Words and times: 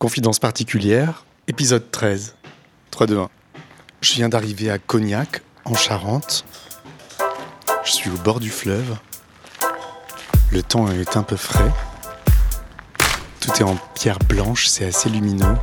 Confidence 0.00 0.38
particulière, 0.38 1.24
épisode 1.48 1.90
13. 1.90 2.36
3, 2.92 3.08
2, 3.08 3.18
1. 3.18 3.28
Je 4.00 4.12
viens 4.14 4.28
d'arriver 4.28 4.70
à 4.70 4.78
Cognac, 4.78 5.42
en 5.64 5.74
Charente. 5.74 6.44
Je 7.84 7.90
suis 7.90 8.08
au 8.08 8.16
bord 8.18 8.38
du 8.38 8.48
fleuve. 8.48 8.96
Le 10.52 10.62
temps 10.62 10.88
est 10.88 11.16
un 11.16 11.24
peu 11.24 11.34
frais. 11.34 11.72
Tout 13.40 13.50
est 13.50 13.64
en 13.64 13.76
pierre 13.96 14.20
blanche, 14.20 14.68
c'est 14.68 14.84
assez 14.84 15.08
lumineux. 15.08 15.56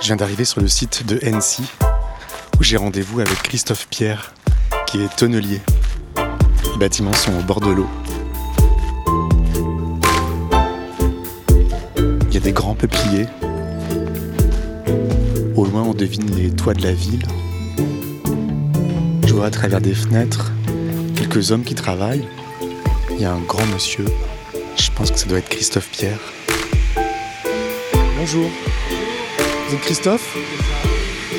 Je 0.00 0.06
viens 0.06 0.16
d'arriver 0.16 0.44
sur 0.44 0.60
le 0.60 0.66
site 0.66 1.06
de 1.06 1.20
NC, 1.24 1.62
où 2.58 2.64
j'ai 2.64 2.78
rendez-vous 2.78 3.20
avec 3.20 3.44
Christophe 3.44 3.86
Pierre, 3.86 4.34
qui 4.88 5.00
est 5.00 5.16
tonnelier. 5.16 5.60
Les 6.72 6.78
bâtiments 6.78 7.12
sont 7.12 7.32
au 7.38 7.42
bord 7.42 7.60
de 7.60 7.70
l'eau. 7.70 7.88
Des 12.50 12.54
grands 12.54 12.74
peupliers. 12.74 13.26
Au 15.54 15.64
loin, 15.64 15.84
on 15.84 15.94
devine 15.94 16.34
les 16.34 16.50
toits 16.50 16.74
de 16.74 16.82
la 16.82 16.92
ville. 16.92 17.24
Je 19.24 19.32
vois 19.32 19.46
à 19.46 19.50
travers 19.50 19.80
des 19.80 19.94
fenêtres 19.94 20.50
quelques 21.14 21.52
hommes 21.52 21.62
qui 21.62 21.76
travaillent. 21.76 22.26
Il 23.12 23.20
y 23.20 23.24
a 23.24 23.32
un 23.32 23.40
grand 23.42 23.64
monsieur. 23.66 24.04
Je 24.76 24.90
pense 24.96 25.12
que 25.12 25.18
ça 25.20 25.26
doit 25.26 25.38
être 25.38 25.48
Christophe 25.48 25.90
Pierre. 25.92 26.18
Bonjour. 28.18 28.50
Vous 29.68 29.74
êtes 29.76 29.80
Christophe? 29.82 30.36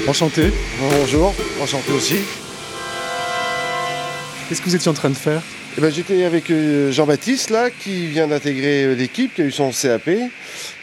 Enchanté. 0.08 0.54
Bonjour, 0.80 1.34
enchanté 1.62 1.92
aussi. 1.92 2.20
Qu'est-ce 4.48 4.62
que 4.62 4.70
vous 4.70 4.76
étiez 4.78 4.90
en 4.90 4.94
train 4.94 5.10
de 5.10 5.16
faire? 5.16 5.42
Eh 5.78 5.82
ben, 5.82 5.90
J'étais 5.90 6.26
avec 6.26 6.50
euh, 6.52 6.92
Jean-Baptiste 6.92 7.50
là, 7.50 7.70
qui 7.70 8.08
vient 8.08 8.28
d'intégrer 8.28 8.84
euh, 8.84 8.96
l'équipe, 8.96 9.34
qui 9.34 9.42
a 9.42 9.46
eu 9.46 9.52
son 9.52 9.72
CAP. 9.72 10.10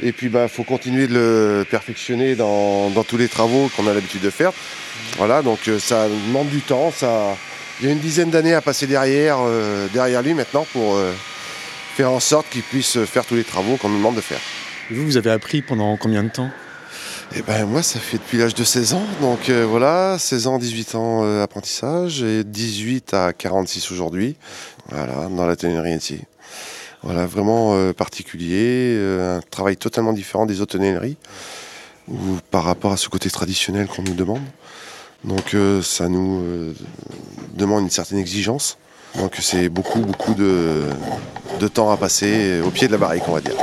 Et 0.02 0.12
puis 0.12 0.26
il 0.26 0.28
bah, 0.30 0.48
faut 0.48 0.62
continuer 0.62 1.06
de 1.06 1.14
le 1.14 1.66
perfectionner 1.68 2.34
dans, 2.34 2.88
dans 2.88 3.04
tous 3.04 3.18
les 3.18 3.28
travaux 3.28 3.70
qu'on 3.76 3.86
a 3.86 3.92
l'habitude 3.92 4.22
de 4.22 4.30
faire. 4.30 4.52
Voilà, 5.18 5.42
donc 5.42 5.68
euh, 5.68 5.78
ça 5.78 6.08
demande 6.08 6.48
du 6.48 6.62
temps. 6.62 6.90
Ça... 6.90 7.36
Il 7.80 7.86
y 7.86 7.90
a 7.90 7.92
une 7.92 7.98
dizaine 7.98 8.30
d'années 8.30 8.54
à 8.54 8.62
passer 8.62 8.86
derrière, 8.88 9.38
derrière 9.92 10.20
lui 10.20 10.34
maintenant 10.34 10.66
pour 10.72 10.98
faire 11.94 12.10
en 12.10 12.18
sorte 12.18 12.48
qu'il 12.50 12.64
puisse 12.64 12.98
faire 13.04 13.24
tous 13.24 13.36
les 13.36 13.44
travaux 13.44 13.76
qu'on 13.76 13.88
nous 13.88 13.98
demande 13.98 14.16
de 14.16 14.20
faire. 14.20 14.40
Et 14.90 14.94
Vous, 14.94 15.04
vous 15.04 15.16
avez 15.16 15.30
appris 15.30 15.62
pendant 15.62 15.96
combien 15.96 16.24
de 16.24 16.28
temps? 16.28 16.50
Et 17.36 17.42
ben 17.42 17.66
moi 17.66 17.82
ça 17.82 18.00
fait 18.00 18.16
depuis 18.16 18.38
l'âge 18.38 18.54
de 18.54 18.64
16 18.64 18.94
ans, 18.94 19.02
donc 19.20 19.50
euh, 19.50 19.66
voilà, 19.68 20.16
16 20.18 20.46
ans, 20.46 20.58
18 20.58 20.94
ans 20.94 21.24
euh, 21.24 21.42
apprentissage 21.42 22.22
et 22.22 22.42
18 22.42 23.12
à 23.12 23.32
46 23.34 23.92
aujourd'hui, 23.92 24.36
voilà, 24.88 25.28
dans 25.28 25.46
la 25.46 25.54
ici. 25.94 26.22
Voilà, 27.02 27.26
vraiment 27.26 27.74
euh, 27.74 27.92
particulier, 27.92 28.94
euh, 28.96 29.38
un 29.38 29.40
travail 29.42 29.76
totalement 29.76 30.14
différent 30.14 30.46
des 30.46 30.62
autres 30.62 30.78
tonnelleries, 30.78 31.18
ou 32.08 32.16
par 32.50 32.64
rapport 32.64 32.92
à 32.92 32.96
ce 32.96 33.10
côté 33.10 33.30
traditionnel 33.30 33.88
qu'on 33.88 34.02
nous 34.02 34.14
demande. 34.14 34.42
Donc 35.24 35.54
ça 35.82 36.08
nous 36.08 36.74
demande 37.54 37.82
une 37.82 37.90
certaine 37.90 38.18
exigence. 38.18 38.78
Donc 39.16 39.34
c'est 39.40 39.68
beaucoup, 39.68 39.98
beaucoup 39.98 40.34
de, 40.34 40.84
de 41.58 41.68
temps 41.68 41.90
à 41.90 41.96
passer 41.96 42.60
au 42.64 42.70
pied 42.70 42.86
de 42.86 42.92
la 42.92 42.98
barrique, 42.98 43.24
on 43.26 43.32
va 43.32 43.40
dire. 43.40 43.56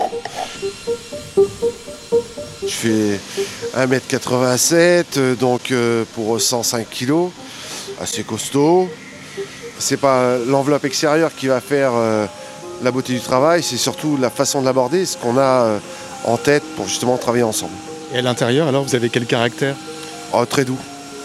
Je 2.67 2.73
fais 2.73 3.19
1m87, 3.77 5.05
euh, 5.17 5.35
donc 5.35 5.71
euh, 5.71 6.03
pour 6.13 6.39
105 6.39 6.87
kg, 6.89 7.29
assez 8.01 8.23
costaud. 8.23 8.89
C'est 9.77 9.97
pas 9.97 10.37
l'enveloppe 10.47 10.85
extérieure 10.85 11.31
qui 11.35 11.47
va 11.47 11.59
faire 11.59 11.91
euh, 11.93 12.25
la 12.83 12.91
beauté 12.91 13.13
du 13.13 13.19
travail, 13.19 13.61
c'est 13.63 13.77
surtout 13.77 14.17
la 14.17 14.29
façon 14.29 14.61
de 14.61 14.65
l'aborder, 14.65 15.05
ce 15.05 15.17
qu'on 15.17 15.37
a 15.37 15.79
en 16.25 16.37
tête 16.37 16.63
pour 16.75 16.87
justement 16.87 17.17
travailler 17.17 17.43
ensemble. 17.43 17.73
Et 18.13 18.19
à 18.19 18.21
l'intérieur, 18.21 18.67
alors, 18.67 18.83
vous 18.83 18.95
avez 18.95 19.09
quel 19.09 19.25
caractère? 19.25 19.75
Oh, 20.33 20.45
très 20.45 20.65
doux, 20.65 20.77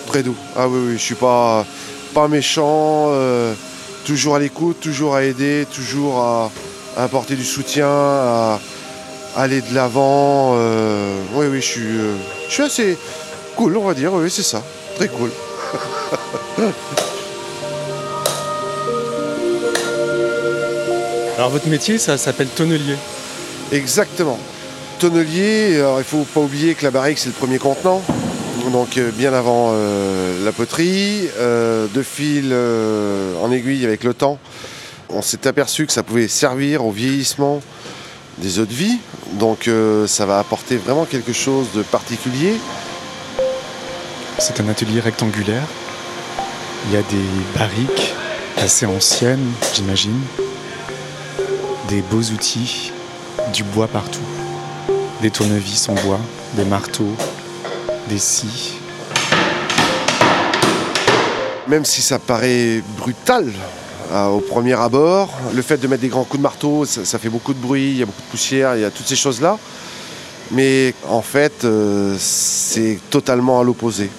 très 0.07 0.23
doux. 0.23 0.37
Ah 0.57 0.69
oui, 0.69 0.81
oui, 0.89 0.93
je 0.95 1.03
suis 1.03 1.15
pas, 1.15 1.65
pas 2.15 2.29
méchant, 2.29 3.07
euh, 3.09 3.55
toujours 4.05 4.37
à 4.37 4.39
l'écoute, 4.39 4.81
toujours 4.81 5.15
à 5.15 5.25
aider, 5.25 5.67
toujours 5.73 6.19
à, 6.19 6.51
à 6.97 7.05
apporter 7.05 7.37
du 7.37 7.45
soutien, 7.45 7.89
à, 7.89 8.61
aller 9.37 9.61
de 9.61 9.75
l'avant. 9.75 10.55
euh, 10.57 11.21
oui, 11.35 11.47
oui, 11.51 11.61
je 11.61 11.67
suis, 11.67 11.83
euh, 11.83 12.15
je 12.49 12.53
suis 12.55 12.63
assez 12.63 12.99
cool, 13.57 13.77
on 13.77 13.85
va 13.85 13.95
dire, 13.95 14.13
oui, 14.13 14.31
c'est 14.31 14.43
ça, 14.43 14.63
très 14.97 15.09
cool. 15.09 15.31
Alors, 21.37 21.51
votre 21.51 21.69
métier, 21.69 21.99
ça 21.99 22.19
s'appelle 22.19 22.49
tonnelier. 22.49 22.97
Exactement. 23.73 24.39
Tonnelier, 24.99 25.77
alors 25.77 25.99
il 25.99 26.05
faut 26.05 26.25
pas 26.25 26.41
oublier 26.41 26.75
que 26.75 26.85
la 26.85 26.91
barrique 26.91 27.17
c'est 27.19 27.29
le 27.29 27.35
premier 27.35 27.59
contenant, 27.59 28.03
donc 28.71 28.99
euh, 28.99 29.11
bien 29.13 29.33
avant 29.33 29.73
la 30.45 30.53
poterie, 30.53 31.31
de 31.39 32.03
fil 32.03 32.55
en 33.43 33.51
aiguille 33.51 33.87
avec 33.87 34.05
le 34.05 34.13
temps. 34.13 34.39
On 35.09 35.23
s'est 35.23 35.47
aperçu 35.47 35.87
que 35.87 35.93
ça 35.93 36.03
pouvait 36.03 36.29
servir 36.29 36.85
au 36.85 36.91
vieillissement 36.91 37.63
des 38.41 38.59
eaux 38.59 38.67
de 38.67 38.73
vie, 38.73 38.99
donc 39.33 39.69
euh, 39.69 40.07
ça 40.07 40.27
va 40.27 40.39
apporter 40.39 40.77
vraiment 40.77 41.05
quelque 41.05 41.33
chose 41.33 41.69
de 41.75 41.83
particulier. 41.83 42.55
C'est 44.39 44.61
un 44.61 44.69
atelier 44.69 45.01
rectangulaire. 45.01 45.67
Il 46.87 46.95
y 46.95 46.97
a 46.97 47.03
des 47.03 47.59
barriques 47.59 48.15
assez 48.57 48.87
anciennes, 48.87 49.53
j'imagine. 49.75 50.21
Des 51.89 52.01
beaux 52.03 52.23
outils, 52.33 52.93
du 53.53 53.63
bois 53.63 53.89
partout. 53.89 54.19
Des 55.21 55.31
tournevis 55.31 55.89
en 55.89 55.95
bois, 55.95 56.21
des 56.55 56.65
marteaux, 56.65 57.15
des 58.09 58.19
scies. 58.19 58.75
Même 61.69 61.85
si 61.85 62.01
ça 62.01 62.19
paraît 62.19 62.83
brutal 62.97 63.53
euh, 64.11 64.27
au 64.27 64.41
premier 64.41 64.75
abord, 64.75 65.33
le 65.55 65.63
fait 65.63 65.79
de 65.79 65.87
mettre 65.87 66.03
des 66.03 66.09
grands 66.09 66.25
coups 66.25 66.39
de 66.39 66.43
marteau, 66.43 66.85
ça, 66.85 67.05
ça 67.05 67.19
fait 67.19 67.29
beaucoup 67.29 67.55
de 67.55 67.59
bruit, 67.59 67.91
il 67.91 67.99
y 67.99 68.03
a 68.03 68.07
beaucoup 68.07 68.23
de 68.23 68.31
poussière, 68.31 68.77
il 68.77 68.83
y 68.83 68.85
a 68.85 68.91
toutes 68.91 69.07
ces 69.07 69.17
choses-là. 69.17 69.59
Mais 70.51 70.95
en 71.09 71.23
fait, 71.23 71.65
euh, 71.65 72.17
c'est 72.19 72.99
totalement 73.11 73.61
à 73.61 73.65
l'opposé. 73.65 74.11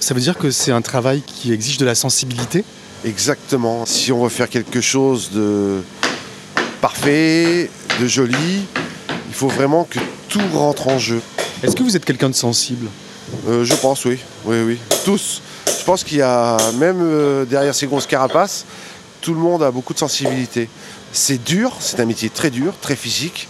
Ça 0.00 0.14
veut 0.14 0.20
dire 0.20 0.36
que 0.36 0.50
c'est 0.50 0.72
un 0.72 0.82
travail 0.82 1.22
qui 1.24 1.52
exige 1.52 1.78
de 1.78 1.84
la 1.84 1.94
sensibilité? 1.94 2.64
Exactement. 3.04 3.86
Si 3.86 4.10
on 4.10 4.24
veut 4.24 4.28
faire 4.28 4.48
quelque 4.48 4.80
chose 4.80 5.30
de 5.30 5.82
parfait, 6.80 7.70
de 8.00 8.06
joli, 8.06 8.64
il 9.28 9.34
faut 9.34 9.48
vraiment 9.48 9.84
que 9.84 10.00
tout 10.28 10.40
rentre 10.52 10.88
en 10.88 10.98
jeu. 10.98 11.20
Est-ce 11.62 11.76
que 11.76 11.84
vous 11.84 11.96
êtes 11.96 12.04
quelqu'un 12.04 12.28
de 12.28 12.34
sensible? 12.34 12.88
Euh, 13.48 13.64
je 13.64 13.74
pense, 13.74 14.04
oui. 14.04 14.18
Oui, 14.44 14.56
oui. 14.66 14.78
Tous. 15.04 15.40
Je 15.66 15.84
pense 15.84 16.02
qu'il 16.02 16.18
y 16.18 16.22
a, 16.22 16.56
même 16.78 16.98
euh, 17.00 17.44
derrière 17.44 17.74
ces 17.74 17.86
grosses 17.86 18.06
carapaces, 18.06 18.64
tout 19.22 19.32
le 19.32 19.40
monde 19.40 19.62
a 19.62 19.70
beaucoup 19.70 19.94
de 19.94 19.98
sensibilité. 19.98 20.68
C'est 21.12 21.42
dur, 21.42 21.72
c'est 21.80 22.00
un 22.00 22.04
métier 22.04 22.28
très 22.28 22.50
dur, 22.50 22.74
très 22.82 22.96
physique. 22.96 23.48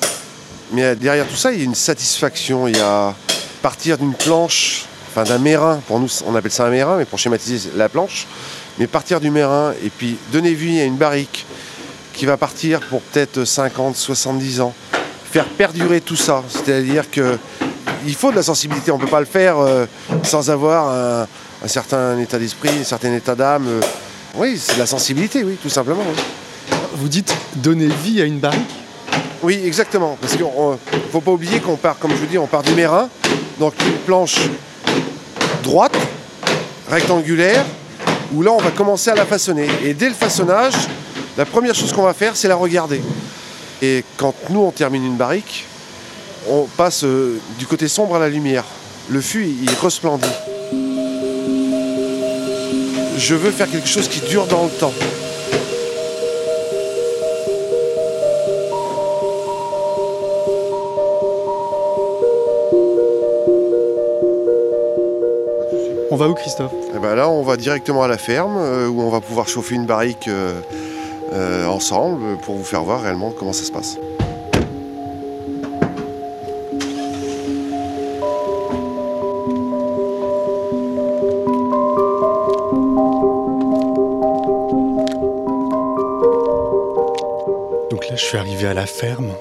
Mais 0.72 0.94
derrière 0.94 1.26
tout 1.26 1.36
ça, 1.36 1.52
il 1.52 1.58
y 1.58 1.62
a 1.62 1.64
une 1.64 1.74
satisfaction. 1.74 2.68
Il 2.68 2.76
y 2.76 2.80
a 2.80 3.14
partir 3.62 3.96
d'une 3.98 4.14
planche, 4.14 4.84
enfin 5.08 5.24
d'un 5.24 5.38
mérin, 5.38 5.80
pour 5.88 5.98
nous 5.98 6.08
on 6.26 6.34
appelle 6.34 6.50
ça 6.50 6.66
un 6.66 6.70
mérin, 6.70 6.96
mais 6.98 7.04
pour 7.04 7.18
schématiser 7.18 7.70
la 7.76 7.88
planche, 7.88 8.26
mais 8.78 8.86
partir 8.86 9.20
du 9.20 9.30
mérin 9.30 9.72
et 9.84 9.88
puis 9.88 10.16
donner 10.32 10.52
vie 10.52 10.80
à 10.80 10.84
une 10.84 10.96
barrique 10.96 11.46
qui 12.12 12.26
va 12.26 12.36
partir 12.36 12.80
pour 12.80 13.00
peut-être 13.00 13.44
50, 13.44 13.96
70 13.96 14.60
ans. 14.60 14.74
Faire 15.30 15.46
perdurer 15.46 16.00
tout 16.02 16.16
ça, 16.16 16.42
c'est-à-dire 16.48 17.10
que 17.10 17.38
il 18.04 18.14
faut 18.14 18.30
de 18.32 18.36
la 18.36 18.42
sensibilité, 18.42 18.90
on 18.90 18.98
ne 18.98 19.02
peut 19.02 19.08
pas 19.10 19.20
le 19.20 19.26
faire 19.26 19.58
euh, 19.58 19.86
sans 20.24 20.50
avoir 20.50 20.88
un, 20.88 21.26
un 21.64 21.68
certain 21.68 22.18
état 22.18 22.38
d'esprit, 22.38 22.80
un 22.80 22.84
certain 22.84 23.14
état 23.14 23.34
d'âme. 23.34 23.66
euh. 23.68 23.80
Oui, 24.34 24.58
c'est 24.58 24.74
de 24.74 24.78
la 24.78 24.86
sensibilité, 24.86 25.44
oui, 25.44 25.58
tout 25.62 25.68
simplement. 25.68 26.02
oui. 26.08 26.22
Vous 26.94 27.08
dites 27.08 27.34
donner 27.56 27.86
vie 27.86 28.22
à 28.22 28.24
une 28.24 28.38
barrique? 28.38 28.60
Oui, 29.42 29.60
exactement. 29.64 30.16
Parce 30.20 30.34
qu'il 30.34 30.42
ne 30.44 30.76
faut 31.10 31.20
pas 31.20 31.30
oublier 31.32 31.60
qu'on 31.60 31.76
part, 31.76 31.98
comme 31.98 32.12
je 32.12 32.16
vous 32.16 32.26
dis, 32.26 32.38
on 32.38 32.46
part 32.46 32.62
du 32.62 32.72
mérin, 32.72 33.08
donc 33.58 33.74
une 33.84 33.98
planche 34.06 34.38
droite, 35.62 35.96
rectangulaire, 36.88 37.64
où 38.32 38.42
là 38.42 38.52
on 38.52 38.58
va 38.58 38.70
commencer 38.70 39.10
à 39.10 39.14
la 39.14 39.26
façonner. 39.26 39.68
Et 39.84 39.94
dès 39.94 40.08
le 40.08 40.14
façonnage, 40.14 40.74
la 41.36 41.44
première 41.44 41.74
chose 41.74 41.92
qu'on 41.92 42.02
va 42.02 42.14
faire, 42.14 42.36
c'est 42.36 42.48
la 42.48 42.56
regarder. 42.56 43.02
Et 43.82 44.04
quand 44.16 44.34
nous 44.48 44.60
on 44.60 44.70
termine 44.70 45.04
une 45.04 45.16
barrique, 45.16 45.66
on 46.48 46.66
passe 46.76 47.04
euh, 47.04 47.38
du 47.58 47.66
côté 47.66 47.88
sombre 47.88 48.16
à 48.16 48.18
la 48.18 48.28
lumière. 48.28 48.64
Le 49.08 49.20
fût, 49.20 49.44
il 49.44 49.70
resplendit. 49.80 50.28
Je 53.16 53.34
veux 53.34 53.50
faire 53.50 53.70
quelque 53.70 53.88
chose 53.88 54.08
qui 54.08 54.20
dure 54.20 54.46
dans 54.46 54.64
le 54.64 54.70
temps. 54.70 54.92
On 66.10 66.16
va 66.16 66.28
où, 66.28 66.34
Christophe? 66.34 66.72
Eh 66.94 66.98
ben 66.98 67.14
là, 67.14 67.28
on 67.30 67.42
va 67.42 67.56
directement 67.56 68.02
à 68.02 68.08
la 68.08 68.18
ferme 68.18 68.58
euh, 68.58 68.86
où 68.86 69.00
on 69.00 69.08
va 69.08 69.20
pouvoir 69.20 69.48
chauffer 69.48 69.74
une 69.76 69.86
barrique 69.86 70.28
euh, 70.28 70.60
euh, 71.32 71.66
ensemble 71.66 72.36
pour 72.42 72.54
vous 72.54 72.64
faire 72.64 72.82
voir 72.82 73.00
réellement 73.00 73.32
comment 73.36 73.54
ça 73.54 73.64
se 73.64 73.72
passe. 73.72 73.96
Arrivé 88.34 88.66
à 88.66 88.74
la 88.74 88.86
ferme. 88.86 89.32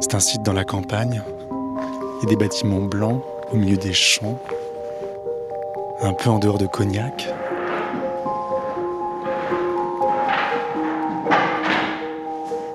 C'est 0.00 0.14
un 0.14 0.20
site 0.20 0.42
dans 0.42 0.52
la 0.52 0.64
campagne. 0.64 1.22
Il 2.18 2.24
y 2.24 2.26
a 2.26 2.28
des 2.28 2.36
bâtiments 2.36 2.80
blancs 2.80 3.22
au 3.52 3.56
milieu 3.56 3.76
des 3.76 3.92
champs, 3.92 4.38
un 6.00 6.12
peu 6.12 6.28
en 6.30 6.38
dehors 6.38 6.58
de 6.58 6.66
Cognac. 6.66 7.28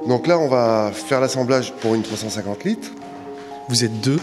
Donc 0.07 0.27
là, 0.27 0.39
on 0.39 0.47
va 0.47 0.91
faire 0.93 1.19
l'assemblage 1.19 1.73
pour 1.73 1.93
une 1.93 2.01
350 2.01 2.63
litres. 2.63 2.89
Vous 3.69 3.83
êtes 3.83 4.01
deux 4.01 4.19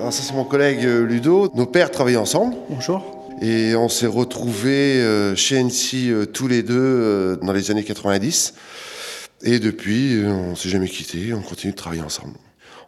Alors 0.00 0.12
ça, 0.12 0.22
c'est 0.22 0.34
mon 0.34 0.44
collègue 0.44 0.84
euh, 0.84 1.04
Ludo. 1.04 1.50
Nos 1.54 1.66
pères 1.66 1.90
travaillaient 1.90 2.16
ensemble. 2.16 2.56
Bonjour. 2.70 3.17
Et 3.40 3.76
on 3.76 3.88
s'est 3.88 4.06
retrouvés 4.06 5.00
euh, 5.00 5.36
chez 5.36 5.62
NC 5.62 6.10
euh, 6.10 6.26
tous 6.26 6.48
les 6.48 6.62
deux 6.62 7.38
dans 7.42 7.52
les 7.52 7.70
années 7.70 7.84
90. 7.84 8.54
Et 9.42 9.58
depuis, 9.60 10.22
on 10.26 10.56
s'est 10.56 10.68
jamais 10.68 10.88
quittés, 10.88 11.32
on 11.32 11.42
continue 11.42 11.72
de 11.72 11.76
travailler 11.76 12.02
ensemble. 12.02 12.34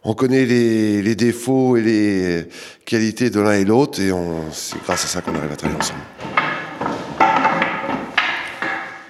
On 0.03 0.13
connaît 0.15 0.45
les, 0.45 1.15
défauts 1.15 1.77
et 1.77 1.81
les 1.81 2.47
qualités 2.85 3.29
de 3.29 3.39
l'un 3.39 3.53
et 3.53 3.63
l'autre, 3.63 4.01
et 4.01 4.11
c'est 4.51 4.81
grâce 4.83 5.05
à 5.05 5.07
ça 5.07 5.21
qu'on 5.21 5.35
arrive 5.35 5.51
à 5.51 5.55
travailler 5.55 5.79
ensemble. 5.79 5.99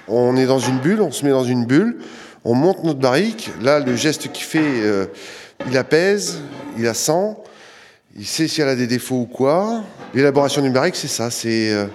On 0.10 0.36
est 0.36 0.46
dans 0.46 0.60
une 0.60 0.80
bulle, 0.80 1.02
on 1.02 1.12
se 1.12 1.24
met 1.24 1.32
dans 1.32 1.46
une 1.46 1.66
bulle, 1.66 1.98
on 2.44 2.54
monte 2.54 2.84
notre 2.84 3.00
barrique. 3.00 3.50
Là, 3.62 3.80
le 3.80 3.96
geste 3.96 4.32
qu'il 4.34 4.44
fait, 4.44 4.60
euh, 4.62 5.06
il 5.68 5.78
apaise, 5.78 6.42
il 6.78 6.86
a 6.86 6.94
sent, 6.94 7.36
il 8.18 8.26
sait 8.26 8.48
si 8.48 8.62
elle 8.62 8.68
a 8.68 8.76
des 8.76 8.88
défauts 8.88 9.22
ou 9.22 9.26
quoi. 9.26 9.84
L'élaboration 10.14 10.62
d'une 10.62 10.74
barrique, 10.74 10.96
c'est 10.96 11.08
ça, 11.08 11.32
c'est 11.32 11.72
euh, 11.72 11.86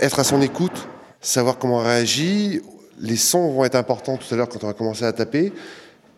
être 0.00 0.18
à 0.18 0.24
son 0.24 0.42
écoute, 0.42 0.88
savoir 1.20 1.58
comment 1.58 1.80
elle 1.82 1.88
réagit. 1.88 2.60
Les 2.98 3.16
sons 3.16 3.50
vont 3.52 3.64
être 3.64 3.76
importants 3.76 4.16
tout 4.16 4.32
à 4.32 4.36
l'heure 4.36 4.48
quand 4.48 4.64
on 4.64 4.66
va 4.66 4.72
commencer 4.72 5.04
à 5.04 5.12
taper. 5.12 5.52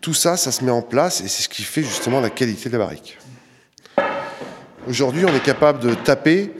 Tout 0.01 0.13
ça, 0.13 0.37
ça 0.37 0.51
se 0.51 0.63
met 0.63 0.71
en 0.71 0.81
place 0.81 1.21
et 1.21 1.27
c'est 1.27 1.43
ce 1.43 1.49
qui 1.49 1.63
fait 1.63 1.83
justement 1.83 2.21
la 2.21 2.29
qualité 2.29 2.69
de 2.69 2.77
la 2.77 2.85
barrique. 2.85 3.17
Aujourd'hui, 4.87 5.25
on 5.25 5.35
est 5.35 5.43
capable 5.43 5.79
de 5.79 5.93
taper. 5.93 6.51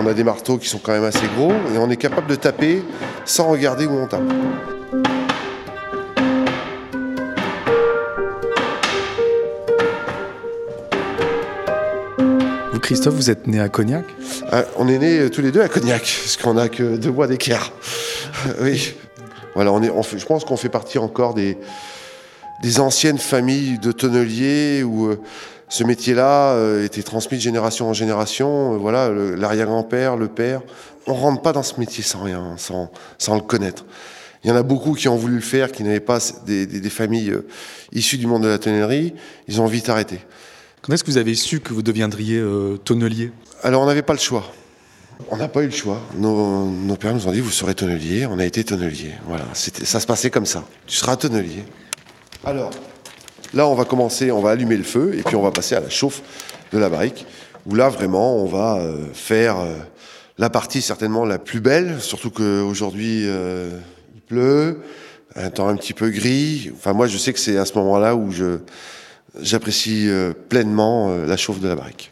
On 0.00 0.06
a 0.06 0.14
des 0.14 0.24
marteaux 0.24 0.58
qui 0.58 0.68
sont 0.68 0.78
quand 0.78 0.92
même 0.92 1.04
assez 1.04 1.26
gros 1.36 1.52
et 1.52 1.78
on 1.78 1.90
est 1.90 1.96
capable 1.96 2.26
de 2.26 2.36
taper 2.36 2.82
sans 3.24 3.48
regarder 3.48 3.86
où 3.86 3.92
on 3.92 4.06
tape. 4.06 4.22
Christophe, 12.88 13.16
vous 13.16 13.28
êtes 13.30 13.46
né 13.46 13.60
à 13.60 13.68
Cognac 13.68 14.06
Ah, 14.50 14.64
On 14.78 14.88
est 14.88 14.96
nés 14.96 15.18
euh, 15.18 15.28
tous 15.28 15.42
les 15.42 15.52
deux 15.52 15.60
à 15.60 15.68
Cognac, 15.68 16.00
parce 16.00 16.38
qu'on 16.38 16.54
n'a 16.54 16.70
que 16.70 16.96
deux 16.96 17.10
mois 17.10 17.26
d'écart. 17.26 17.70
oui. 18.62 18.94
Voilà, 19.54 19.72
on 19.74 19.82
est, 19.82 19.90
fait- 20.04 20.18
je 20.18 20.24
pense 20.24 20.42
qu'on 20.46 20.56
fait 20.56 20.70
partie 20.70 20.96
encore 20.98 21.34
des, 21.34 21.58
des 22.62 22.80
anciennes 22.80 23.18
familles 23.18 23.78
de 23.78 23.92
tonneliers 23.92 24.82
où 24.84 25.06
euh, 25.08 25.20
ce 25.68 25.84
métier-là 25.84 26.52
euh, 26.52 26.82
était 26.82 27.02
transmis 27.02 27.36
de 27.36 27.42
génération 27.42 27.90
en 27.90 27.92
génération. 27.92 28.72
Euh, 28.72 28.76
voilà, 28.78 29.10
l'arrière-grand-père, 29.10 30.16
le 30.16 30.28
père. 30.28 30.62
On 31.06 31.12
rentre 31.12 31.42
pas 31.42 31.52
dans 31.52 31.62
ce 31.62 31.78
métier 31.78 32.02
sans 32.02 32.22
rien, 32.22 32.54
sans, 32.56 32.90
sans 33.18 33.34
le 33.34 33.42
connaître. 33.42 33.84
Il 34.44 34.48
y 34.48 34.50
en 34.52 34.56
a 34.56 34.62
beaucoup 34.62 34.94
qui 34.94 35.08
ont 35.08 35.16
voulu 35.16 35.34
le 35.34 35.40
faire, 35.42 35.72
qui 35.72 35.82
n'avaient 35.82 36.00
pas 36.00 36.20
des, 36.46 36.64
des- 36.64 36.80
des 36.80 36.90
familles 36.90 37.32
euh, 37.32 37.46
issues 37.92 38.16
du 38.16 38.26
monde 38.26 38.44
de 38.44 38.48
la 38.48 38.58
tonnellerie. 38.58 39.12
Ils 39.46 39.60
ont 39.60 39.66
vite 39.66 39.90
arrêté. 39.90 40.20
Quand 40.88 40.94
est-ce 40.94 41.04
que 41.04 41.10
vous 41.10 41.18
avez 41.18 41.34
su 41.34 41.60
que 41.60 41.74
vous 41.74 41.82
deviendriez 41.82 42.38
euh, 42.38 42.78
tonnelier? 42.78 43.30
Alors, 43.62 43.82
on 43.82 43.86
n'avait 43.86 44.00
pas 44.00 44.14
le 44.14 44.18
choix. 44.18 44.50
On 45.30 45.36
n'a 45.36 45.46
pas 45.46 45.60
eu 45.60 45.66
le 45.66 45.70
choix. 45.70 46.00
Nos, 46.16 46.96
pères 46.98 47.12
nous 47.12 47.28
ont 47.28 47.30
dit, 47.30 47.40
vous 47.40 47.50
serez 47.50 47.74
tonnelier. 47.74 48.24
On 48.24 48.38
a 48.38 48.46
été 48.46 48.64
tonnelier. 48.64 49.12
Voilà, 49.26 49.44
ça 49.52 50.00
se 50.00 50.06
passait 50.06 50.30
comme 50.30 50.46
ça. 50.46 50.64
Tu 50.86 50.96
seras 50.96 51.16
tonnelier. 51.16 51.62
Alors, 52.42 52.70
là, 53.52 53.68
on 53.68 53.74
va 53.74 53.84
commencer, 53.84 54.32
on 54.32 54.40
va 54.40 54.52
allumer 54.52 54.78
le 54.78 54.82
feu 54.82 55.12
et 55.14 55.22
puis 55.22 55.36
on 55.36 55.42
va 55.42 55.50
passer 55.50 55.74
à 55.74 55.80
la 55.80 55.90
chauffe 55.90 56.22
de 56.72 56.78
la 56.78 56.88
barrique, 56.88 57.26
où 57.66 57.74
là, 57.74 57.90
vraiment, 57.90 58.36
on 58.36 58.46
va 58.46 58.78
euh, 58.78 59.04
faire 59.12 59.58
euh, 59.58 59.74
la 60.38 60.48
partie 60.48 60.80
certainement 60.80 61.26
la 61.26 61.38
plus 61.38 61.60
belle, 61.60 62.00
surtout 62.00 62.30
qu'aujourd'hui, 62.30 63.24
il 63.24 64.22
pleut, 64.26 64.80
un 65.36 65.50
temps 65.50 65.68
un 65.68 65.76
petit 65.76 65.92
peu 65.92 66.08
gris. 66.08 66.72
Enfin, 66.74 66.94
moi, 66.94 67.08
je 67.08 67.18
sais 67.18 67.34
que 67.34 67.40
c'est 67.40 67.58
à 67.58 67.66
ce 67.66 67.74
moment-là 67.74 68.16
où 68.16 68.32
je, 68.32 68.60
j'apprécie 69.40 70.08
euh, 70.08 70.32
pleinement 70.48 71.10
euh, 71.10 71.26
la 71.26 71.36
chauffe 71.36 71.60
de 71.60 71.68
la 71.68 71.76
barrique. 71.76 72.10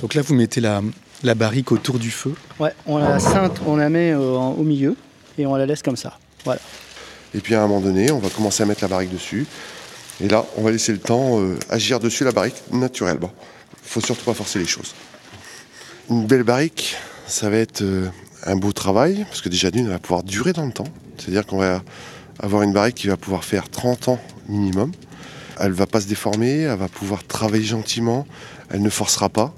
Donc 0.00 0.14
là, 0.14 0.22
vous 0.22 0.34
mettez 0.34 0.60
la, 0.60 0.82
la 1.22 1.34
barrique 1.34 1.72
autour 1.72 1.98
du 1.98 2.10
feu. 2.10 2.34
Ouais, 2.60 2.72
on 2.86 2.98
la 2.98 3.18
ceinte, 3.18 3.60
on 3.66 3.76
la 3.76 3.88
met 3.88 4.12
euh, 4.12 4.36
en- 4.36 4.52
au 4.52 4.62
milieu 4.62 4.96
et 5.38 5.46
on 5.46 5.54
la 5.56 5.66
laisse 5.66 5.82
comme 5.82 5.96
ça. 5.96 6.18
Voilà. 6.44 6.60
Et 7.34 7.40
puis 7.40 7.54
à 7.54 7.62
un 7.62 7.66
moment 7.66 7.80
donné, 7.80 8.10
on 8.10 8.18
va 8.18 8.28
commencer 8.28 8.62
à 8.62 8.66
mettre 8.66 8.82
la 8.82 8.88
barrique 8.88 9.12
dessus. 9.12 9.46
Et 10.20 10.28
là, 10.28 10.44
on 10.56 10.62
va 10.62 10.70
laisser 10.70 10.92
le 10.92 10.98
temps 10.98 11.40
euh, 11.40 11.56
agir 11.70 11.98
dessus 12.00 12.24
la 12.24 12.32
barrique 12.32 12.62
naturellement. 12.70 13.32
Il 13.82 13.88
faut 13.88 14.00
surtout 14.00 14.24
pas 14.24 14.34
forcer 14.34 14.58
les 14.58 14.66
choses. 14.66 14.94
Une 16.10 16.26
belle 16.26 16.42
barrique, 16.44 16.96
ça 17.26 17.48
va 17.50 17.56
être 17.56 17.82
euh, 17.82 18.06
un 18.44 18.56
beau 18.56 18.72
travail, 18.72 19.24
parce 19.28 19.40
que 19.40 19.48
déjà 19.48 19.70
d'une, 19.70 19.86
elle 19.86 19.92
va 19.92 19.98
pouvoir 19.98 20.22
durer 20.22 20.52
dans 20.52 20.66
le 20.66 20.72
temps. 20.72 20.86
C'est-à-dire 21.18 21.46
qu'on 21.46 21.58
va 21.58 21.82
avoir 22.38 22.62
une 22.62 22.72
barrique 22.72 22.96
qui 22.96 23.06
va 23.06 23.16
pouvoir 23.16 23.44
faire 23.44 23.68
30 23.68 24.08
ans 24.08 24.20
minimum. 24.48 24.92
Elle 25.58 25.72
va 25.72 25.86
pas 25.86 26.00
se 26.00 26.06
déformer, 26.06 26.62
elle 26.62 26.78
va 26.78 26.88
pouvoir 26.88 27.24
travailler 27.24 27.64
gentiment, 27.64 28.26
elle 28.70 28.82
ne 28.82 28.90
forcera 28.90 29.28
pas. 29.28 29.54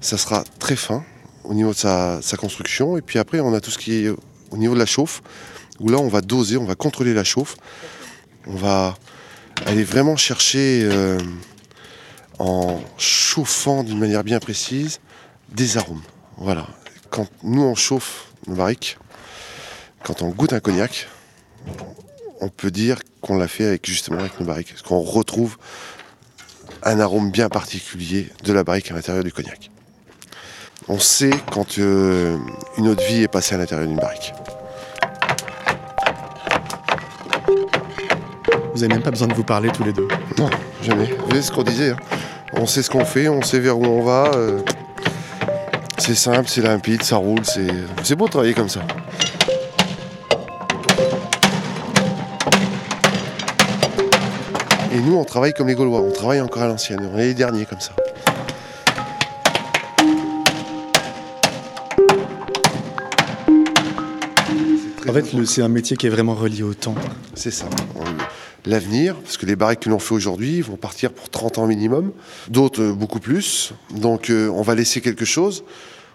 Ça 0.00 0.18
sera 0.18 0.44
très 0.58 0.76
fin 0.76 1.04
au 1.44 1.54
niveau 1.54 1.70
de 1.70 1.76
sa, 1.76 2.20
sa 2.22 2.36
construction. 2.36 2.96
Et 2.96 3.02
puis 3.02 3.18
après, 3.18 3.40
on 3.40 3.54
a 3.54 3.60
tout 3.60 3.70
ce 3.70 3.78
qui 3.78 4.06
est 4.06 4.08
au 4.50 4.56
niveau 4.56 4.74
de 4.74 4.78
la 4.78 4.86
chauffe 4.86 5.22
où 5.80 5.88
là 5.88 5.98
on 5.98 6.08
va 6.08 6.20
doser, 6.20 6.56
on 6.56 6.64
va 6.64 6.74
contrôler 6.74 7.14
la 7.14 7.24
chauffe, 7.24 7.56
on 8.46 8.54
va 8.54 8.96
aller 9.66 9.84
vraiment 9.84 10.16
chercher 10.16 10.82
euh, 10.84 11.18
en 12.38 12.80
chauffant 12.98 13.82
d'une 13.82 13.98
manière 13.98 14.22
bien 14.22 14.38
précise 14.38 15.00
des 15.48 15.76
arômes. 15.76 16.02
Voilà. 16.36 16.66
Quand 17.10 17.26
nous 17.42 17.62
on 17.62 17.74
chauffe 17.74 18.28
nos 18.46 18.54
barriques, 18.54 18.98
quand 20.04 20.22
on 20.22 20.28
goûte 20.30 20.52
un 20.52 20.60
cognac, 20.60 21.08
on 22.40 22.48
peut 22.48 22.70
dire 22.70 22.98
qu'on 23.20 23.36
l'a 23.36 23.48
fait 23.48 23.66
avec 23.66 23.86
justement 23.86 24.18
avec 24.20 24.38
nos 24.40 24.46
barriques, 24.46 24.70
parce 24.70 24.82
qu'on 24.82 25.00
retrouve 25.00 25.56
un 26.82 26.98
arôme 27.00 27.30
bien 27.30 27.48
particulier 27.48 28.28
de 28.44 28.52
la 28.52 28.64
barrique 28.64 28.90
à 28.90 28.94
l'intérieur 28.94 29.22
du 29.24 29.32
cognac. 29.32 29.70
On 30.88 30.98
sait 30.98 31.30
quand 31.52 31.78
euh, 31.78 32.36
une 32.78 32.94
de 32.94 33.02
vie 33.02 33.22
est 33.22 33.28
passée 33.28 33.54
à 33.54 33.58
l'intérieur 33.58 33.86
d'une 33.86 33.98
barrique. 33.98 34.32
Vous 38.72 38.80
n'avez 38.80 38.88
même 38.94 39.02
pas 39.02 39.10
besoin 39.10 39.28
de 39.28 39.34
vous 39.34 39.44
parler 39.44 39.70
tous 39.70 39.84
les 39.84 39.92
deux. 39.92 40.08
Non, 40.38 40.48
jamais. 40.82 41.04
Vous 41.06 41.26
voyez 41.26 41.42
ce 41.42 41.52
qu'on 41.52 41.62
disait. 41.62 41.90
hein. 41.90 41.96
On 42.54 42.66
sait 42.66 42.82
ce 42.82 42.90
qu'on 42.90 43.04
fait, 43.04 43.28
on 43.28 43.42
sait 43.42 43.60
vers 43.60 43.78
où 43.78 43.84
on 43.84 44.02
va. 44.02 44.30
euh, 44.34 44.60
c'est 45.98 46.14
simple, 46.14 46.48
c'est 46.48 46.62
limpide, 46.62 47.02
ça 47.02 47.16
roule. 47.16 47.44
C'est 47.44 47.68
c'est 48.02 48.16
beau 48.16 48.24
de 48.26 48.30
travailler 48.30 48.54
comme 48.54 48.70
ça. 48.70 48.80
Et 55.00 55.02
nous, 55.02 55.16
on 55.16 55.24
travaille 55.24 55.54
comme 55.54 55.68
les 55.68 55.74
Gaulois. 55.74 56.02
On 56.02 56.12
travaille 56.12 56.42
encore 56.42 56.60
à 56.60 56.66
l'ancienne. 56.66 57.00
On 57.10 57.16
est 57.16 57.28
les 57.28 57.34
derniers 57.34 57.64
comme 57.64 57.80
ça. 57.80 57.96
En 65.08 65.12
fait, 65.14 65.24
c'est 65.46 65.62
un 65.62 65.68
métier 65.68 65.96
qui 65.96 66.06
est 66.06 66.10
vraiment 66.10 66.34
relié 66.34 66.62
au 66.62 66.74
temps. 66.74 66.94
C'est 67.32 67.50
ça. 67.50 67.64
L'avenir, 68.66 69.16
parce 69.16 69.38
que 69.38 69.46
les 69.46 69.56
barriques 69.56 69.80
que 69.80 69.88
l'on 69.88 69.98
fait 69.98 70.12
aujourd'hui 70.12 70.60
vont 70.60 70.76
partir 70.76 71.12
pour 71.12 71.30
30 71.30 71.56
ans 71.56 71.66
minimum, 71.66 72.12
d'autres 72.50 72.92
beaucoup 72.92 73.20
plus. 73.20 73.72
Donc 73.90 74.28
euh, 74.28 74.50
on 74.50 74.60
va 74.60 74.74
laisser 74.74 75.00
quelque 75.00 75.24
chose, 75.24 75.64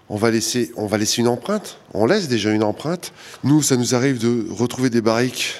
on 0.09 0.15
va, 0.17 0.29
laisser, 0.29 0.71
on 0.77 0.85
va 0.85 0.99
laisser 0.99 1.21
une 1.21 1.27
empreinte, 1.27 1.79
on 1.95 2.05
laisse 2.05 2.27
déjà 2.27 2.51
une 2.51 2.63
empreinte. 2.63 3.13
Nous, 3.43 3.63
ça 3.63 3.77
nous 3.77 3.95
arrive 3.95 4.19
de 4.19 4.45
retrouver 4.51 4.91
des 4.91 5.01
barriques 5.01 5.55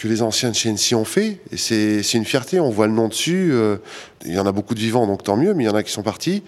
que 0.00 0.08
les 0.08 0.22
anciens 0.22 0.48
de 0.50 0.54
chez 0.54 0.70
NC 0.70 0.94
ont 0.94 1.04
fait, 1.04 1.40
et 1.52 1.58
c'est 1.58 2.00
une 2.14 2.24
fierté, 2.24 2.58
on 2.58 2.70
voit 2.70 2.86
le 2.86 2.94
nom 2.94 3.08
dessus, 3.08 3.50
euh, 3.52 3.76
il 4.24 4.32
y 4.32 4.38
en 4.38 4.46
a 4.46 4.52
beaucoup 4.52 4.74
de 4.74 4.80
vivants, 4.80 5.06
donc 5.06 5.22
tant 5.24 5.36
mieux, 5.36 5.52
mais 5.52 5.64
il 5.64 5.66
y 5.66 5.70
en 5.70 5.74
a 5.74 5.82
qui 5.82 5.92
sont 5.92 6.02
partis, 6.02 6.42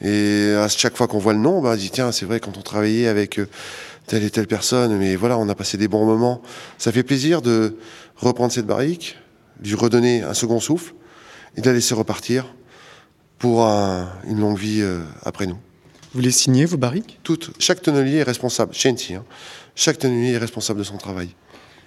et 0.00 0.52
à 0.58 0.66
chaque 0.66 0.96
fois 0.96 1.06
qu'on 1.06 1.18
voit 1.20 1.32
le 1.32 1.38
nom, 1.38 1.60
ben, 1.62 1.74
on 1.74 1.76
dit, 1.76 1.90
tiens, 1.90 2.10
c'est 2.10 2.26
vrai, 2.26 2.40
quand 2.40 2.58
on 2.58 2.62
travaillait 2.62 3.06
avec... 3.06 3.38
euh, 3.38 3.46
telle 4.08 4.22
et 4.22 4.30
telle 4.30 4.46
personne, 4.46 4.96
mais 4.98 5.16
voilà, 5.16 5.36
on 5.36 5.48
a 5.48 5.54
passé 5.56 5.76
des 5.78 5.88
bons 5.88 6.04
moments. 6.06 6.40
Ça 6.78 6.92
fait 6.92 7.02
plaisir 7.02 7.42
de 7.42 7.76
reprendre 8.16 8.52
cette 8.52 8.64
barrique, 8.66 9.16
lui 9.64 9.74
redonner 9.74 10.22
un 10.22 10.32
second 10.32 10.60
souffle 10.60 10.94
et 11.56 11.60
de 11.60 11.66
la 11.66 11.72
laisser 11.72 11.92
repartir 11.92 12.46
pour 13.40 13.66
un- 13.66 14.08
une 14.28 14.38
longue 14.38 14.58
vie 14.58 14.80
euh, 14.80 15.00
après 15.24 15.46
nous. 15.46 15.58
Vous 16.14 16.20
les 16.20 16.30
signez, 16.30 16.66
vos 16.66 16.76
barriques? 16.76 17.18
Toutes, 17.24 17.50
chaque 17.58 17.82
tonnelier 17.82 18.18
est 18.18 18.22
responsable, 18.22 18.72
chez 18.74 18.90
NC, 18.92 19.14
hein. 19.16 19.24
chaque 19.74 19.98
tonnelier 19.98 20.34
est 20.34 20.38
responsable 20.38 20.78
de 20.78 20.84
son 20.84 20.98
travail. 20.98 21.30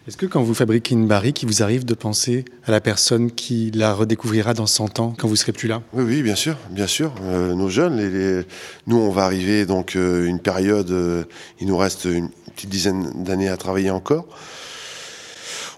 Est-ce 0.10 0.18
que 0.18 0.26
quand 0.26 0.42
vous 0.42 0.56
fabriquez 0.56 0.96
une 0.96 1.06
barrique, 1.06 1.44
il 1.44 1.46
vous 1.48 1.62
arrive 1.62 1.86
de 1.86 1.94
penser 1.94 2.44
à 2.66 2.72
la 2.72 2.82
personne 2.82 3.30
qui 3.30 3.70
la 3.70 3.94
redécouvrira 3.94 4.56
dans 4.56 4.66
100 4.66 4.98
ans, 4.98 5.14
quand 5.16 5.28
vous 5.28 5.36
serez 5.36 5.52
plus 5.52 5.68
là? 5.68 5.84
Oui, 5.94 6.04
oui, 6.04 6.24
bien 6.24 6.34
sûr, 6.34 6.58
bien 6.72 6.88
sûr. 6.88 7.14
Euh, 7.22 7.54
nos 7.54 7.70
jeunes, 7.70 8.44
nous, 8.88 8.98
on 8.98 9.12
va 9.12 9.26
arriver 9.26 9.68
donc 9.68 9.96
euh, 9.96 10.26
une 10.26 10.40
période. 10.40 10.90
euh, 10.90 11.26
il 11.60 11.68
nous 11.68 11.78
reste 11.78 12.06
une 12.06 12.30
petite 12.56 12.72
dizaine 12.72 13.24
d'années 13.24 13.50
à 13.50 13.58
travailler 13.58 13.92
encore. 13.92 14.26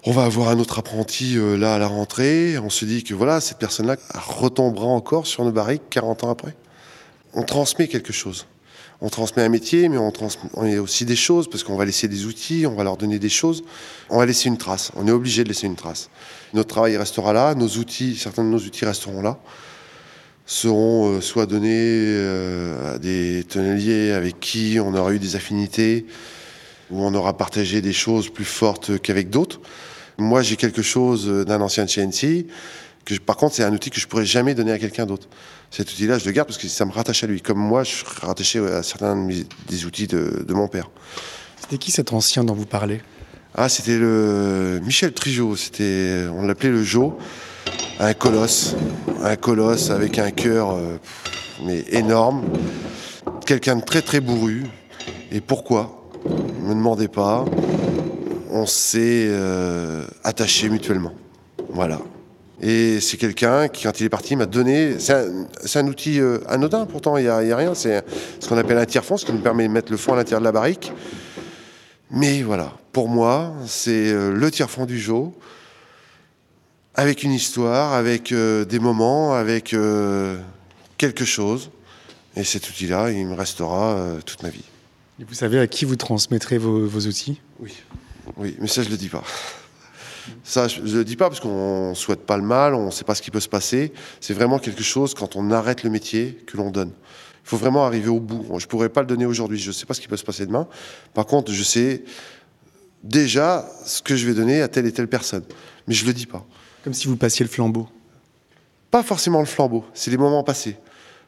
On 0.06 0.12
va 0.12 0.24
avoir 0.24 0.48
un 0.48 0.58
autre 0.58 0.78
apprenti 0.78 1.36
là 1.58 1.74
à 1.74 1.78
la 1.78 1.86
rentrée. 1.86 2.56
On 2.56 2.70
se 2.70 2.86
dit 2.86 3.04
que 3.04 3.12
voilà, 3.12 3.38
cette 3.42 3.58
personne-là 3.58 3.96
retombera 4.14 4.86
encore 4.86 5.26
sur 5.26 5.44
nos 5.44 5.52
barriques 5.52 5.90
40 5.90 6.24
ans 6.24 6.30
après. 6.30 6.56
On 7.34 7.42
transmet 7.42 7.86
quelque 7.86 8.14
chose. 8.14 8.46
On 9.04 9.08
transmet 9.08 9.42
un 9.42 9.48
métier, 9.48 9.88
mais 9.88 9.98
on 9.98 10.12
transmet 10.12 10.78
aussi 10.78 11.04
des 11.04 11.16
choses, 11.16 11.50
parce 11.50 11.64
qu'on 11.64 11.76
va 11.76 11.84
laisser 11.84 12.06
des 12.06 12.24
outils, 12.24 12.66
on 12.66 12.74
va 12.74 12.84
leur 12.84 12.96
donner 12.96 13.18
des 13.18 13.28
choses. 13.28 13.64
On 14.08 14.18
va 14.18 14.26
laisser 14.26 14.48
une 14.48 14.58
trace. 14.58 14.92
On 14.94 15.08
est 15.08 15.10
obligé 15.10 15.42
de 15.42 15.48
laisser 15.48 15.66
une 15.66 15.74
trace. 15.74 16.08
Notre 16.54 16.68
travail 16.68 16.96
restera 16.96 17.32
là, 17.32 17.56
nos 17.56 17.66
outils, 17.66 18.16
certains 18.16 18.44
de 18.44 18.48
nos 18.48 18.60
outils 18.60 18.84
resteront 18.84 19.20
là 19.20 19.38
seront 20.46 21.14
euh, 21.16 21.20
soit 21.20 21.46
donnés 21.46 21.70
euh, 21.72 22.94
à 22.94 22.98
des 22.98 23.44
tonneliers 23.48 24.12
avec 24.12 24.40
qui 24.40 24.78
on 24.80 24.94
aura 24.94 25.12
eu 25.12 25.18
des 25.18 25.36
affinités, 25.36 26.06
où 26.90 27.02
on 27.02 27.14
aura 27.14 27.36
partagé 27.36 27.80
des 27.80 27.92
choses 27.92 28.28
plus 28.28 28.44
fortes 28.44 28.98
qu'avec 29.00 29.30
d'autres. 29.30 29.60
Moi, 30.18 30.42
j'ai 30.42 30.56
quelque 30.56 30.82
chose 30.82 31.26
d'un 31.46 31.60
ancien 31.60 31.86
CNC, 31.86 32.46
que 33.04 33.14
par 33.18 33.36
contre, 33.36 33.54
c'est 33.54 33.64
un 33.64 33.72
outil 33.72 33.90
que 33.90 34.00
je 34.00 34.06
pourrais 34.06 34.24
jamais 34.24 34.54
donner 34.54 34.72
à 34.72 34.78
quelqu'un 34.78 35.06
d'autre. 35.06 35.28
Cet 35.70 35.90
outil-là, 35.90 36.18
je 36.18 36.26
le 36.26 36.32
garde 36.32 36.48
parce 36.48 36.58
que 36.58 36.68
ça 36.68 36.84
me 36.84 36.92
rattache 36.92 37.24
à 37.24 37.26
lui. 37.26 37.40
Comme 37.40 37.58
moi, 37.58 37.82
je 37.84 37.96
suis 37.96 38.04
rattaché 38.20 38.58
à 38.58 38.82
certains 38.82 39.28
des 39.68 39.86
outils 39.86 40.06
de, 40.06 40.52
mon 40.52 40.68
père. 40.68 40.90
C'était 41.60 41.78
qui 41.78 41.90
cet 41.90 42.12
ancien 42.12 42.44
dont 42.44 42.54
vous 42.54 42.66
parlez? 42.66 43.00
Ah, 43.54 43.68
c'était 43.68 43.98
le 43.98 44.80
Michel 44.84 45.12
Trigeau. 45.12 45.56
C'était, 45.56 46.26
on 46.32 46.46
l'appelait 46.46 46.70
le 46.70 46.82
Jo, 46.82 47.18
un 48.00 48.14
colosse, 48.14 48.74
un 49.22 49.36
colosse 49.36 49.90
avec 49.90 50.18
un 50.18 50.30
cœur 50.30 50.72
euh, 50.72 50.98
mais 51.64 51.84
énorme, 51.90 52.44
quelqu'un 53.46 53.76
de 53.76 53.84
très 53.84 54.02
très 54.02 54.20
bourru. 54.20 54.64
Et 55.30 55.40
pourquoi? 55.40 56.08
Ne 56.60 56.68
me 56.68 56.74
demandez 56.74 57.08
pas 57.08 57.44
on 58.52 58.66
s'est 58.66 59.26
euh, 59.28 60.04
attachés 60.22 60.68
mutuellement. 60.68 61.12
Voilà. 61.70 61.98
Et 62.62 63.00
c'est 63.00 63.16
quelqu'un 63.16 63.66
qui, 63.66 63.82
quand 63.82 64.00
il 64.00 64.06
est 64.06 64.08
parti, 64.08 64.36
m'a 64.36 64.46
donné. 64.46 64.96
C'est 65.00 65.14
un, 65.76 65.86
outil 65.88 66.20
euh, 66.20 66.38
anodin, 66.48 66.86
pourtant, 66.86 67.16
il 67.16 67.24
n'y 67.24 67.28
a, 67.28 67.56
rien. 67.56 67.74
C'est 67.74 68.04
ce 68.38 68.48
qu'on 68.48 68.56
appelle 68.56 68.78
un 68.78 68.86
tiers-fond, 68.86 69.16
ce 69.16 69.26
qui 69.26 69.32
nous 69.32 69.40
permet 69.40 69.66
de 69.66 69.72
mettre 69.72 69.90
le 69.90 69.98
fond 69.98 70.12
à 70.12 70.16
l'intérieur 70.16 70.40
de 70.40 70.44
la 70.44 70.52
barrique. 70.52 70.92
Mais 72.12 72.42
voilà, 72.42 72.72
pour 72.92 73.08
moi, 73.08 73.52
c'est 73.66 74.12
euh, 74.12 74.32
le 74.32 74.50
tiers-fond 74.50 74.86
du 74.86 75.00
jeu, 75.00 75.24
avec 76.94 77.24
une 77.24 77.32
histoire, 77.32 77.94
avec 77.94 78.32
des 78.32 78.78
moments, 78.78 79.32
avec 79.32 79.74
quelque 80.98 81.24
chose. 81.24 81.70
Et 82.36 82.44
cet 82.44 82.68
outil-là, 82.68 83.10
il 83.10 83.26
me 83.26 83.34
restera 83.34 83.98
toute 84.26 84.42
ma 84.42 84.50
vie. 84.50 84.64
Et 85.18 85.24
vous 85.24 85.34
savez 85.34 85.58
à 85.58 85.66
qui 85.66 85.86
vous 85.86 85.96
transmettrez 85.96 86.58
vos, 86.58 86.86
vos 86.86 87.00
outils? 87.06 87.40
Oui. 87.60 87.72
Oui, 88.36 88.56
mais 88.60 88.68
ça, 88.68 88.82
je 88.82 88.90
le 88.90 88.98
dis 88.98 89.08
pas. 89.08 89.24
Ça, 90.44 90.68
je 90.68 90.80
ne 90.80 90.98
le 90.98 91.04
dis 91.04 91.16
pas 91.16 91.28
parce 91.28 91.40
qu'on 91.40 91.90
ne 91.90 91.94
souhaite 91.94 92.26
pas 92.26 92.36
le 92.36 92.42
mal, 92.42 92.74
on 92.74 92.86
ne 92.86 92.90
sait 92.90 93.04
pas 93.04 93.14
ce 93.14 93.22
qui 93.22 93.30
peut 93.30 93.40
se 93.40 93.48
passer. 93.48 93.92
C'est 94.20 94.34
vraiment 94.34 94.58
quelque 94.58 94.82
chose, 94.82 95.14
quand 95.14 95.36
on 95.36 95.50
arrête 95.50 95.82
le 95.82 95.90
métier, 95.90 96.42
que 96.46 96.56
l'on 96.56 96.70
donne. 96.70 96.92
Il 97.44 97.48
faut 97.48 97.56
vraiment 97.56 97.84
arriver 97.84 98.08
au 98.08 98.20
bout. 98.20 98.46
Je 98.58 98.64
ne 98.64 98.68
pourrais 98.68 98.88
pas 98.88 99.00
le 99.00 99.06
donner 99.06 99.26
aujourd'hui, 99.26 99.58
je 99.58 99.68
ne 99.68 99.72
sais 99.72 99.86
pas 99.86 99.94
ce 99.94 100.00
qui 100.00 100.08
peut 100.08 100.16
se 100.16 100.24
passer 100.24 100.46
demain. 100.46 100.68
Par 101.14 101.26
contre, 101.26 101.52
je 101.52 101.62
sais 101.62 102.04
déjà 103.02 103.68
ce 103.84 104.00
que 104.00 104.16
je 104.16 104.26
vais 104.26 104.34
donner 104.34 104.62
à 104.62 104.68
telle 104.68 104.86
et 104.86 104.92
telle 104.92 105.08
personne. 105.08 105.44
Mais 105.86 105.94
je 105.94 106.02
ne 106.04 106.08
le 106.08 106.14
dis 106.14 106.26
pas. 106.26 106.46
Comme 106.84 106.94
si 106.94 107.08
vous 107.08 107.16
passiez 107.16 107.44
le 107.44 107.50
flambeau 107.50 107.88
Pas 108.90 109.02
forcément 109.02 109.40
le 109.40 109.46
flambeau, 109.46 109.84
c'est 109.94 110.10
les 110.10 110.16
moments 110.16 110.44
passés. 110.44 110.76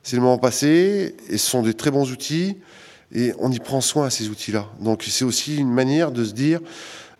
C'est 0.02 0.16
les 0.16 0.20
moments 0.20 0.38
passés, 0.38 1.16
et 1.28 1.38
ce 1.38 1.50
sont 1.50 1.62
des 1.62 1.74
très 1.74 1.90
bons 1.90 2.10
outils. 2.10 2.58
Et 3.12 3.32
on 3.38 3.50
y 3.50 3.58
prend 3.58 3.80
soin 3.80 4.06
à 4.06 4.10
ces 4.10 4.28
outils-là. 4.28 4.68
Donc 4.80 5.04
c'est 5.08 5.24
aussi 5.24 5.56
une 5.56 5.70
manière 5.70 6.10
de 6.10 6.24
se 6.24 6.32
dire, 6.32 6.60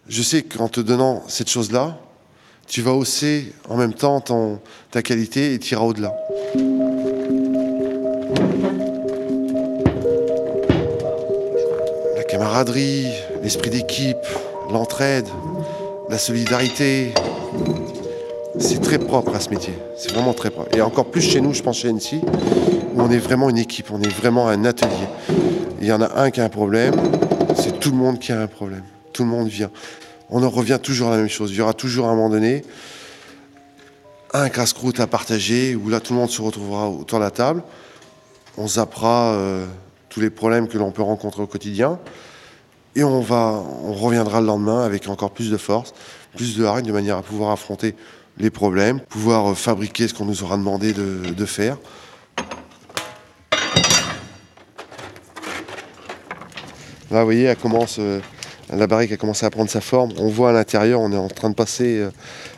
je 0.09 0.23
sais 0.23 0.43
qu'en 0.43 0.69
te 0.69 0.81
donnant 0.81 1.23
cette 1.29 1.49
chose-là, 1.49 1.99
tu 2.67 2.83
vas 2.83 2.93
hausser 2.93 3.53
en 3.69 3.77
même 3.77 3.93
temps 3.95 4.23
ta 4.91 5.03
qualité 5.03 5.55
et 5.55 5.59
tu 5.59 5.75
au-delà. 5.77 6.15
La 12.17 12.25
camaraderie, 12.25 13.09
l'esprit 13.43 13.71
d'équipe, 13.71 14.17
l'entraide, 14.71 15.27
la 16.09 16.19
solidarité, 16.19 17.13
c'est 18.59 18.81
très 18.81 18.99
propre 18.99 19.35
à 19.35 19.41
ce 19.41 19.51
métier. 19.51 19.75
C'est 19.97 20.13
vraiment 20.13 20.33
très 20.33 20.51
propre. 20.51 20.75
Et 20.77 20.81
encore 20.81 21.11
plus 21.11 21.23
chez 21.23 21.41
nous, 21.41 21.53
je 21.53 21.63
pense 21.63 21.79
chez 21.79 21.93
NC, 21.93 22.23
où 22.95 23.01
on 23.03 23.11
est 23.11 23.19
vraiment 23.19 23.51
une 23.51 23.59
équipe, 23.59 23.91
on 23.91 24.01
est 24.01 24.15
vraiment 24.15 24.49
un 24.49 24.65
atelier 24.65 25.09
il 25.85 25.89
y 25.89 25.93
en 25.93 26.01
a 26.01 26.19
un 26.19 26.31
qui 26.31 26.41
a 26.41 26.45
un 26.45 26.49
problème, 26.49 26.95
c'est 27.57 27.79
tout 27.79 27.91
le 27.91 27.97
monde 27.99 28.19
qui 28.19 28.33
a 28.33 28.41
un 28.41 28.47
problème. 28.47 28.85
Tout 29.15 29.23
le 29.23 29.31
monde 29.31 29.49
vient. 29.49 29.71
On 30.29 30.43
en 30.43 30.51
revient 30.51 30.81
toujours 30.83 31.09
à 31.09 31.13
la 31.13 31.19
même 31.19 31.29
chose. 31.29 31.53
Il 31.53 31.57
y 31.57 31.61
aura 31.61 31.73
toujours 31.73 32.07
à 32.07 32.11
un 32.11 32.17
moment 32.17 32.29
donné 32.29 32.65
un 34.33 34.49
casse-croûte 34.49 34.99
à 34.99 35.07
partager 35.07 35.77
où 35.77 35.89
là 35.89 36.01
tout 36.01 36.13
le 36.13 36.19
monde 36.19 36.31
se 36.31 36.43
retrouvera 36.43 36.91
autour 36.91 37.21
de 37.21 37.25
la 37.25 37.31
table. 37.31 37.63
On 38.59 38.67
zappera 38.67 39.35
euh, 39.35 39.67
tous 40.09 40.21
les 40.21 40.31
problèmes 40.31 40.67
que 40.67 40.77
l'on 40.77 40.91
peut 40.91 41.03
rencontrer 41.03 41.43
au 41.43 41.47
quotidien 41.47 42.01
et 42.97 43.05
on 43.05 43.21
reviendra 43.21 44.41
le 44.41 44.47
lendemain 44.47 44.85
avec 44.85 45.09
encore 45.09 45.31
plus 45.31 45.51
de 45.51 45.57
force, 45.57 45.95
plus 46.37 46.57
de 46.57 46.65
hargne 46.65 46.85
de 46.85 46.93
manière 46.93 47.17
à 47.17 47.23
pouvoir 47.23 47.53
affronter 47.53 47.95
les 48.37 48.51
problèmes, 48.51 48.99
pouvoir 48.99 49.53
euh, 49.53 49.55
fabriquer 49.55 50.09
ce 50.09 50.15
qu'on 50.15 50.25
nous 50.25 50.43
aura 50.43 50.57
demandé 50.57 50.93
de 50.93 51.47
faire. 51.47 51.79
Là, 57.15 57.21
vous 57.21 57.27
voyez, 57.27 57.45
elle 57.45 57.57
commence, 57.57 57.99
euh, 58.01 58.19
la 58.75 58.87
barrique 58.87 59.13
a 59.13 59.17
commencé 59.17 59.47
à 59.47 59.51
prendre 59.51 59.71
sa 59.71 59.81
forme. 59.81 60.13
On 60.19 60.29
voit 60.29 60.51
à 60.51 60.53
l'intérieur, 60.53 61.01
on 61.01 61.13
est 61.13 61.17
en 61.17 61.29
train 61.29 61.51
de 61.51 61.55
passer 61.55 61.99
euh, 61.99 62.11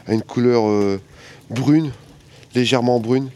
à 0.07 0.13
une 0.13 0.23
couleur 0.23 0.69
euh, 0.69 1.01
brune, 1.51 1.93
légèrement 2.55 3.01
brune. 3.01 3.31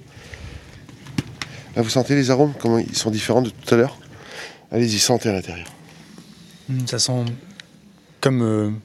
Là, 1.76 1.82
vous 1.82 1.90
sentez 1.90 2.14
les 2.14 2.30
arômes, 2.30 2.52
comment 2.60 2.78
ils 2.78 2.96
sont 2.96 3.10
différents 3.10 3.42
de 3.42 3.50
tout 3.50 3.75
à 3.75 3.76
l'heure? 3.76 3.96
Allez-y, 4.72 4.99
sentez 4.99 5.28
à 5.28 5.32
l'intérieur. 5.32 5.68
Hmm, 6.68 6.87
ça 6.87 6.99
sent 6.99 7.25
comme 8.20 8.80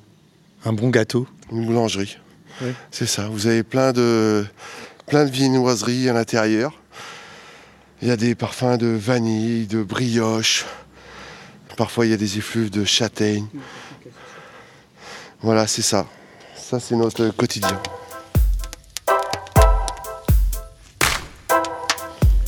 un 0.64 0.74
bon 0.74 0.90
gâteau. 0.90 1.28
Une 1.52 1.66
boulangerie. 1.66 2.18
C'est 2.90 3.06
ça. 3.06 3.28
Vous 3.28 3.48
avez 3.48 3.64
plein 3.64 3.92
de, 3.92 4.46
plein 5.08 5.26
de 5.26 5.30
viennoiseries 5.30 6.10
à 6.10 6.14
l'intérieur. 6.14 6.74
Il 8.02 8.08
y 8.08 8.12
a 8.12 8.18
des 8.18 8.34
parfums 8.34 8.78
de 8.78 8.88
vanille, 8.88 9.68
de 9.68 9.84
brioche, 9.84 10.66
Parfois, 11.76 12.06
il 12.06 12.12
y 12.12 12.14
a 12.14 12.18
des 12.18 12.38
effluves 12.38 12.70
de 12.70 12.86
châtaigne. 12.86 13.48
Voilà, 15.46 15.68
c'est 15.68 15.84
ça. 15.84 16.08
Ça, 16.56 16.80
c'est 16.80 16.96
notre 16.96 17.28
quotidien. 17.28 17.80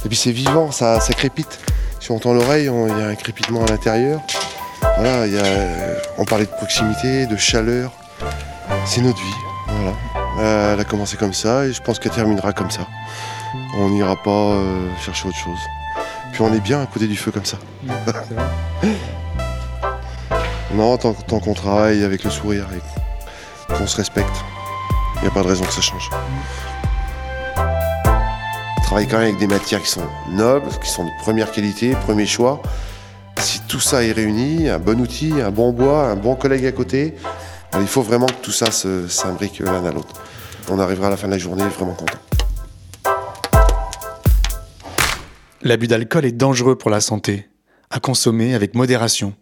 Et 0.03 0.07
puis 0.07 0.17
c'est 0.17 0.31
vivant, 0.31 0.71
ça, 0.71 0.99
ça 0.99 1.13
crépite. 1.13 1.59
Si 1.99 2.09
on 2.09 2.15
entend 2.15 2.33
l'oreille, 2.33 2.63
il 2.63 2.97
y 2.97 3.01
a 3.03 3.05
un 3.09 3.13
crépitement 3.13 3.63
à 3.63 3.67
l'intérieur. 3.67 4.19
Voilà, 4.97 5.27
on 6.17 6.25
parlait 6.25 6.47
de 6.47 6.49
proximité, 6.49 7.27
de 7.27 7.37
chaleur. 7.37 7.91
C'est 8.87 9.01
notre 9.01 9.21
vie. 9.21 9.35
Voilà. 9.67 9.95
Euh, 10.39 10.73
elle 10.73 10.79
a 10.79 10.83
commencé 10.83 11.17
comme 11.17 11.35
ça 11.35 11.65
et 11.65 11.73
je 11.73 11.81
pense 11.83 11.99
qu'elle 11.99 12.13
terminera 12.13 12.51
comme 12.51 12.71
ça. 12.71 12.87
On 13.77 13.89
n'ira 13.89 14.15
pas 14.15 14.31
euh, 14.31 14.89
chercher 15.05 15.27
autre 15.27 15.37
chose. 15.37 15.59
Puis 16.31 16.41
on 16.41 16.51
est 16.51 16.61
bien 16.61 16.81
à 16.81 16.87
côté 16.87 17.05
du 17.05 17.15
feu 17.15 17.29
comme 17.29 17.45
ça. 17.45 17.59
Non, 20.77 20.95
tant, 20.95 21.13
qu'on 21.13 21.55
travaille 21.55 22.03
avec 22.03 22.23
le 22.23 22.29
sourire 22.29 22.67
et 22.71 23.73
qu'on 23.73 23.87
se 23.87 23.97
respecte, 23.97 24.35
il 25.15 25.21
n'y 25.23 25.27
a 25.27 25.31
pas 25.31 25.41
de 25.41 25.47
raison 25.47 25.65
que 25.65 25.73
ça 25.73 25.81
change. 25.81 26.07
On 27.57 28.81
travaille 28.83 29.07
quand 29.07 29.17
même 29.17 29.29
avec 29.29 29.39
des 29.39 29.47
matières 29.47 29.81
qui 29.81 29.89
sont 29.89 30.05
nobles, 30.29 30.69
qui 30.83 30.87
sont 30.87 31.03
de 31.03 31.09
première 31.23 31.51
qualité, 31.51 31.95
premier 32.05 32.27
choix. 32.27 32.61
Si 33.39 33.61
tout 33.67 33.79
ça 33.79 34.03
est 34.03 34.11
réuni, 34.11 34.69
un 34.69 34.77
bon 34.77 35.01
outil, 35.01 35.41
un 35.41 35.49
bon 35.49 35.73
bois, 35.73 36.09
un 36.09 36.15
bon 36.15 36.35
collègue 36.35 36.67
à 36.67 36.71
côté, 36.71 37.15
il 37.73 37.87
faut 37.87 38.03
vraiment 38.03 38.27
que 38.27 38.43
tout 38.43 38.51
ça 38.51 38.69
s'imbrique 38.69 39.57
l'un 39.57 39.83
à 39.83 39.91
l'autre. 39.91 40.13
On 40.69 40.77
arrivera 40.77 41.07
à 41.07 41.09
la 41.09 41.17
fin 41.17 41.25
de 41.25 41.31
la 41.31 41.39
journée 41.39 41.63
vraiment 41.63 41.95
content. 41.95 42.19
L'abus 45.63 45.87
d'alcool 45.87 46.25
est 46.25 46.33
dangereux 46.33 46.77
pour 46.77 46.91
la 46.91 47.01
santé, 47.01 47.49
à 47.89 47.99
consommer 47.99 48.53
avec 48.53 48.75
modération. 48.75 49.33